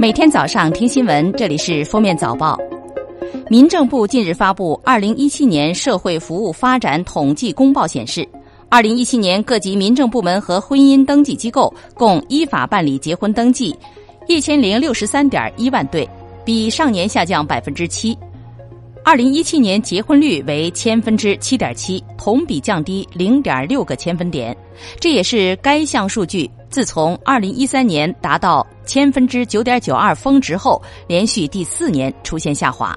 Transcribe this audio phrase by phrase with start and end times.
[0.00, 2.58] 每天早上听新闻，这里是封面早报。
[3.50, 8.26] 民政部近日发布《二零一七年社会服务发展统计公报》，显示，
[8.70, 13.76] 二零一七年各级民政部门和婚姻登记机构共依法办理结婚登记
[14.26, 16.08] 一千零六十三点一万对，
[16.46, 18.16] 比上年下降百分之七。
[19.04, 24.56] 二零一七年结婚率为千分之七点七，同比降低零点六个千分点，
[24.98, 32.92] 这也是该项数据自从二零一三年达到千分之九点九二峰值后，连续第四年出现下滑。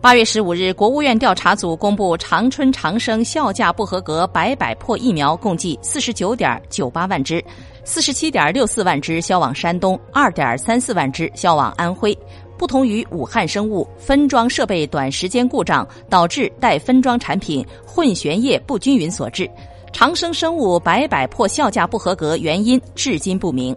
[0.00, 7.44] 八月十五日，国务院调查组公布长春长生效价不合格百百破疫苗共计四十九点九八万支，
[7.82, 12.16] 四十七点六四万支销往山东，二点三四万支销往安徽。
[12.56, 19.50] 不同于武汉生物分装设备短时间故障导致待分装产品混悬液不均匀所致，
[19.92, 23.76] 长生生物百百破效价不合格原因至今不明。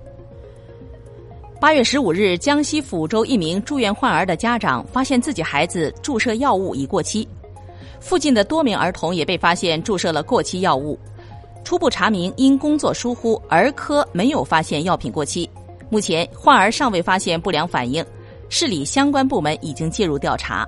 [1.60, 7.28] 八月十五日，江西抚州一名住院患儿的家长发现自己孩子注射药物已过期，
[8.00, 11.00] 附近的多名儿童也被发现注射了过期药物。
[11.64, 15.50] 初步查明，因工作疏忽，儿科没有发现药品过期。
[15.90, 18.06] 目前，患儿尚未发现不良反应。
[18.50, 20.66] 市里相关部门已经介入调查。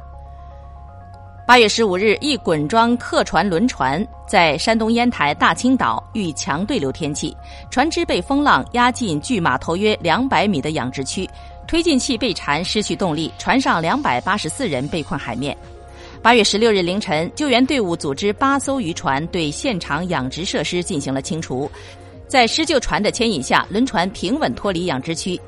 [1.49, 7.35] 八月十五日，一滚装客船轮船在山东烟台大青岛遇强对流天气，
[7.71, 11.27] 船只被风浪压进距码头约两百米的养殖区，
[11.67, 15.57] 推进器被缠失去动力，船上两百八十四人被困海面。
[16.21, 21.67] 八月十六日凌晨，救援队伍组织八艘渔船对现场养殖设施进行了清除，
[22.27, 25.41] 在施救船的牵引下，轮船平稳脱离养殖区。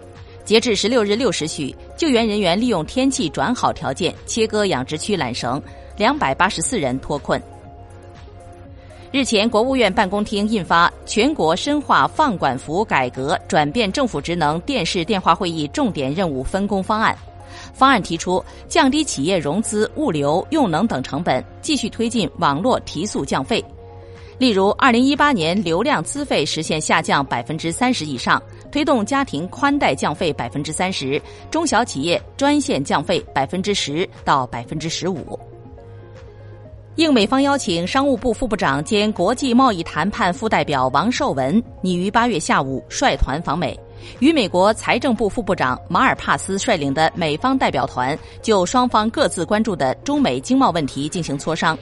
[0.43, 5.61] 截至十六日六时许，救援人员利用天气转好条件切割养殖区缆绳，
[6.01, 7.39] 两百八十四人脱困。
[9.11, 17.15] 日前，国务院办公厅印发《全国深化放管服改革转变政府职能电视电话会议重点任务分工方案》。
[17.71, 23.63] 方案提出，降低企业融资、物流、用能等成本，继续推进网络提速降费。
[24.39, 28.41] 例如，二零一八年流量资费实现下降百分之三十以上，
[28.71, 35.39] 推动家庭宽带降费百分之三十，中小企业专线降费百分之十到百分之十五。
[36.95, 43.79] 应美方邀请，商务部副部长兼国际贸易谈判副代表王受文拟于八月下午率团访美，
[44.19, 51.77] 与美国财政部副部长马尔帕斯率领的美方代表团就双方各自关注的中美经贸问题进行磋商。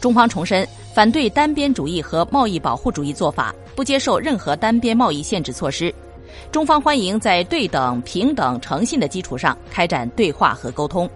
[0.00, 0.66] 中方重申。
[0.92, 5.90] 反对单边主义和贸易保护主义做法，不接受任何单边贸易限制措施。
[6.50, 11.08] 中方欢迎在对等、平等、诚信的基础上开展对话和沟通。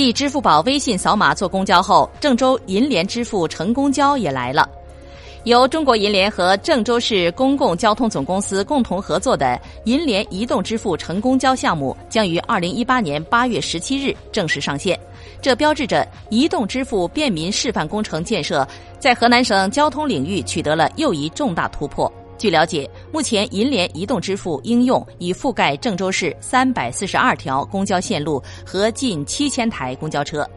[0.00, 4.66] 继支付宝、微信扫码坐公交后，郑州银联支付乘公交也来了。
[5.44, 14.98] 由中国银联和郑州市公共交通总公司共同合作的银联移动支付乘公交项目将于二零一八年八月十七日正式上线。
[15.42, 18.66] 这标志着移动支付便民示范工程建设
[18.98, 22.10] 在河南省交通领域取得了又一重大突破。
[22.40, 30.48] 据了解，目前银联移动支付应用已覆盖郑州市三百四十二条公交线路和近七千台公交车。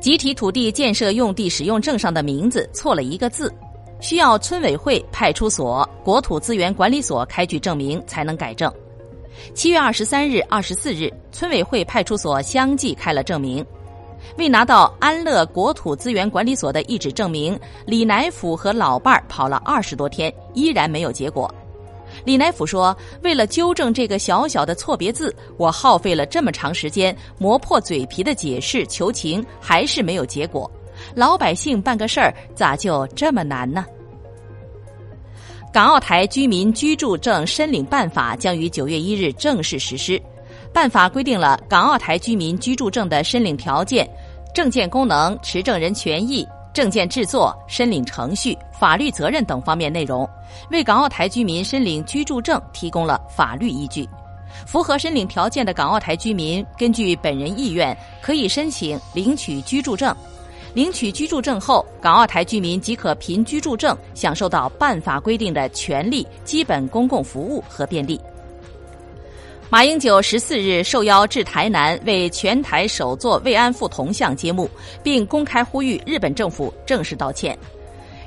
[0.00, 3.52] 集体土地建设用地使用证上的名字错了一个字，
[4.00, 8.72] 需要村委会、派出所、国土资源管理所开具证明才能改正。
[9.52, 13.62] 七月二十三日、二十四日，村委会、派出所相继开了证明。
[14.36, 21.52] 未拿到安乐国土资源管理所的一纸证明，李乃甫和老伴儿跑了二十多天，依然没有结果。
[22.24, 30.70] 李乃甫说：“为了纠正这个小小的错别字，我耗费了这么长时间，磨破嘴皮的解释求情，还是没有结果。
[31.14, 33.84] 老百姓办个事儿，咋就这么难呢？”
[35.72, 40.20] 港澳台居民居住证申领办法将于九月一日正式实施。
[40.72, 44.08] 办法规定了港澳台居民居住证的申领条件、
[44.54, 46.46] 证件功能、持证人权益。
[46.72, 50.26] 证件制作、申领程序、法律责任等方面内容，
[50.70, 54.08] 为港澳台居民申领居住证提供了法律依据。
[54.66, 60.16] 符合申领条件的港澳台居民，根据本人意愿，可以申请领取居住证。
[60.72, 68.18] 领取居住证后，港澳台居民即可凭居住证享受到办法规定的权利、基本公共服务和便利。
[69.72, 74.68] 马英九十四日受邀至台南为全台首座慰安妇铜像揭幕，
[75.02, 77.56] 并公开呼吁日本政府正式道歉。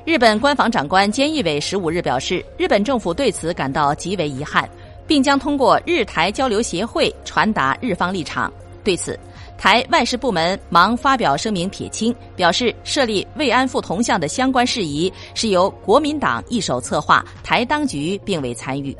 [0.06, 4.68] 日本官房长官菅义伟十五日表示，日本政府对此感到极为遗憾，
[5.06, 8.52] 并将通过日台交流协会传达日方立场。
[8.84, 9.16] 对此，
[9.56, 18.98] 台外事部门忙发表声明撇清，表示设立慰安妇铜像的相关事宜是由国民党一手策划，台当局并未参与。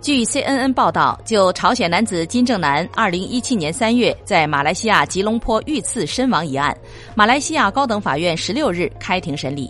[0.00, 6.76] 据 CNN 报道，就朝鲜男子金正男2017年3月在马来西亚吉隆坡遇刺身亡一案，
[7.16, 9.68] 马来西亚高等法院16日开庭审理。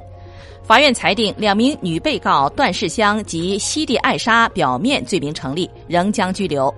[0.62, 6.72] 法院裁定两名女被告段世香及西蒂艾莎表面罪名成立，仍将拘留。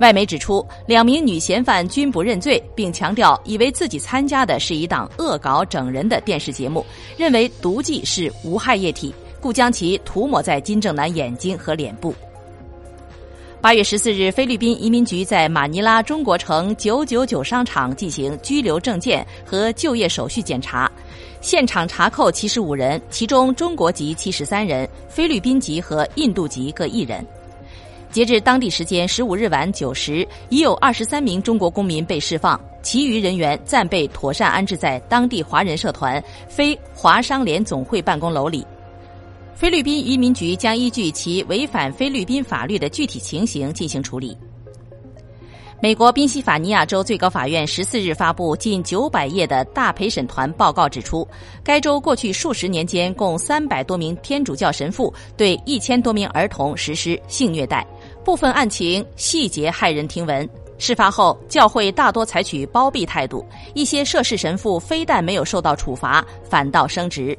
[0.00, 6.84] 外媒指出，两名女嫌犯均不认罪，并强调以为自己参加的是一档恶搞整人的电视节目，
[7.16, 12.14] 认为毒剂是无害液体，故将其涂抹在金正男眼睛和脸部。
[13.62, 20.90] 八月十四日，菲律宾移民局在马尼拉中国城九九九商场进行居留证件和就业手续检查，
[21.42, 27.22] 现场查扣七十五人，其中中国籍七十三人，菲律宾籍和印度籍各一人。
[28.10, 38.66] 截至当地时间十五日晚九时，已有二十三名中国公民被释放，其余人员暂被妥善安置在当地华人社团非华商联总会办公楼里。
[39.60, 44.34] 菲律宾移民局将依据其违反菲律宾法律的具体情形进行处理。
[45.82, 51.28] 美国宾夕法尼亚州最高法院十四日发布近九百页的大陪审团报告，指出，
[51.62, 57.86] 该州过去数十年间共三百多名天主教神父对一千多名儿童实施性虐待，
[58.24, 60.48] 部分案情细节骇人听闻。
[60.78, 67.38] 事发后，教会大多采取包庇态度，一些涉事神父非但没有受到处罚，反倒升职。